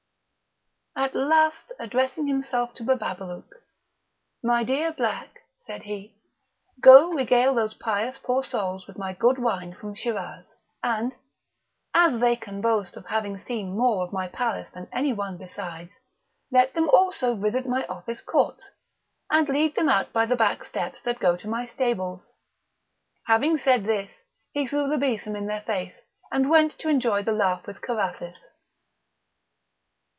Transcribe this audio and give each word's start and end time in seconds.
At 0.93 1.15
last, 1.15 1.71
addressing 1.79 2.27
himself 2.27 2.73
to 2.75 2.83
Bababalouk: 2.83 3.45
"My 4.43 4.63
dear 4.65 4.91
black," 4.91 5.39
said 5.65 5.83
he, 5.83 6.15
"go, 6.81 7.13
regale 7.13 7.55
these 7.55 7.73
pious 7.73 8.17
poor 8.21 8.43
souls 8.43 8.85
with 8.85 8.97
my 8.97 9.13
good 9.13 9.39
wine 9.39 9.73
from 9.73 9.95
Shiraz; 9.95 10.45
and, 10.83 11.15
as 11.93 12.19
they 12.19 12.35
can 12.35 12.59
boast 12.59 12.97
of 12.97 13.05
having 13.05 13.39
seen 13.39 13.75
more 13.77 14.03
of 14.03 14.11
my 14.13 14.27
palace 14.27 14.67
than 14.73 14.89
any 14.91 15.13
one 15.13 15.37
besides, 15.37 15.93
let 16.51 16.73
them 16.73 16.89
also 16.89 17.35
visit 17.35 17.65
my 17.65 17.85
office 17.87 18.21
courts, 18.21 18.63
and 19.29 19.47
lead 19.47 19.75
them 19.75 19.87
out 19.87 20.11
by 20.11 20.25
the 20.25 20.35
back 20.35 20.65
steps 20.65 21.01
that 21.03 21.19
go 21.19 21.37
to 21.37 21.47
my 21.47 21.67
stables." 21.67 22.31
Having 23.27 23.59
said 23.59 23.85
this, 23.85 24.11
he 24.51 24.67
threw 24.67 24.89
the 24.89 24.97
besom 24.97 25.37
in 25.37 25.45
their 25.47 25.61
face, 25.61 26.01
and 26.33 26.49
went 26.49 26.77
to 26.79 26.89
enjoy 26.89 27.23
the 27.23 27.31
laugh 27.31 27.65
with 27.65 27.81
Carathis. 27.81 28.47